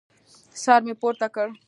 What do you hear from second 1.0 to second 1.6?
پورته کړ.